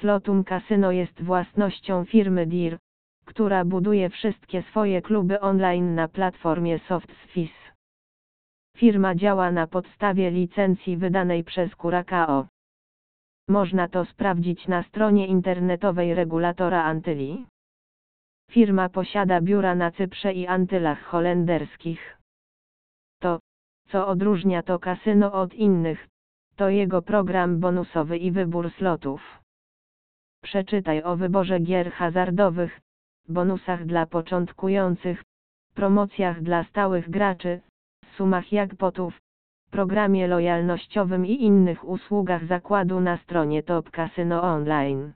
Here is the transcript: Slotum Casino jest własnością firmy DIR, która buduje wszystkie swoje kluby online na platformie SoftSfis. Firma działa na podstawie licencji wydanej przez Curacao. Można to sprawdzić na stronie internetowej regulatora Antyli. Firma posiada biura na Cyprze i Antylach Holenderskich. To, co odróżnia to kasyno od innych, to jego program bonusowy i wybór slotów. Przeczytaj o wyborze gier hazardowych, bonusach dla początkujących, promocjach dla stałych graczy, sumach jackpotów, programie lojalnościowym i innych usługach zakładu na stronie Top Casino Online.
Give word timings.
Slotum 0.00 0.44
Casino 0.44 0.92
jest 0.92 1.22
własnością 1.22 2.04
firmy 2.04 2.46
DIR, 2.46 2.78
która 3.24 3.64
buduje 3.64 4.10
wszystkie 4.10 4.62
swoje 4.62 5.02
kluby 5.02 5.40
online 5.40 5.94
na 5.94 6.08
platformie 6.08 6.78
SoftSfis. 6.78 7.50
Firma 8.76 9.14
działa 9.14 9.52
na 9.52 9.66
podstawie 9.66 10.30
licencji 10.30 10.96
wydanej 10.96 11.44
przez 11.44 11.74
Curacao. 11.76 12.46
Można 13.48 13.88
to 13.88 14.04
sprawdzić 14.04 14.68
na 14.68 14.82
stronie 14.82 15.26
internetowej 15.26 16.14
regulatora 16.14 16.84
Antyli. 16.84 17.46
Firma 18.50 18.88
posiada 18.88 19.40
biura 19.40 19.74
na 19.74 19.90
Cyprze 19.90 20.32
i 20.32 20.46
Antylach 20.46 21.02
Holenderskich. 21.02 22.18
To, 23.20 23.38
co 23.88 24.06
odróżnia 24.06 24.62
to 24.62 24.78
kasyno 24.78 25.32
od 25.32 25.54
innych, 25.54 26.08
to 26.56 26.68
jego 26.68 27.02
program 27.02 27.60
bonusowy 27.60 28.18
i 28.18 28.32
wybór 28.32 28.70
slotów. 28.70 29.38
Przeczytaj 30.48 31.02
o 31.02 31.16
wyborze 31.16 31.60
gier 31.60 31.92
hazardowych, 31.92 32.80
bonusach 33.28 33.86
dla 33.86 34.06
początkujących, 34.06 35.22
promocjach 35.74 36.42
dla 36.42 36.64
stałych 36.64 37.10
graczy, 37.10 37.60
sumach 38.16 38.52
jackpotów, 38.52 39.20
programie 39.70 40.26
lojalnościowym 40.26 41.26
i 41.26 41.42
innych 41.42 41.88
usługach 41.88 42.46
zakładu 42.46 43.00
na 43.00 43.16
stronie 43.16 43.62
Top 43.62 43.90
Casino 43.90 44.42
Online. 44.42 45.12